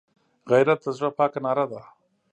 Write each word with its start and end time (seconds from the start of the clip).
غیرت 0.51 0.79
د 0.83 0.87
زړه 0.97 1.09
پاکه 1.17 1.39
ناره 1.45 1.65
ده 1.71 1.81